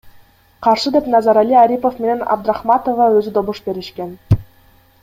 [0.67, 4.19] Каршы деп Назарали Арипов менен Абдрахматова өзү добуш беришкен.